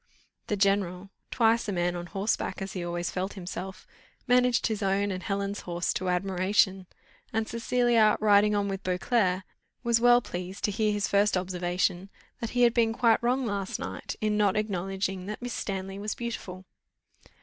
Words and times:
The 0.47 0.55
general, 0.55 1.11
twice 1.29 1.67
a 1.67 1.71
man 1.71 1.95
on 1.95 2.07
horseback, 2.07 2.59
as 2.59 2.73
he 2.73 2.83
always 2.83 3.11
felt 3.11 3.33
himself, 3.33 3.85
managed 4.25 4.65
his 4.65 4.81
own 4.81 5.11
and 5.11 5.21
Helen's 5.21 5.59
horse 5.59 5.93
to 5.93 6.09
admiration, 6.09 6.87
and 7.31 7.47
Cecilia, 7.47 8.17
riding 8.19 8.55
on 8.55 8.67
with 8.67 8.81
Beauclerc, 8.81 9.43
was 9.83 10.01
well 10.01 10.19
pleased 10.19 10.63
to 10.63 10.71
hear 10.71 10.91
his 10.91 11.07
first 11.07 11.37
observation, 11.37 12.09
that 12.39 12.49
he 12.57 12.63
had 12.63 12.73
been 12.73 12.93
quite 12.93 13.21
wrong 13.21 13.45
last 13.45 13.77
night, 13.77 14.15
in 14.21 14.37
not 14.37 14.57
acknowledging 14.57 15.27
that 15.27 15.39
Miss 15.39 15.53
Stanley 15.53 15.99
was 15.99 16.15
beautiful. 16.15 16.65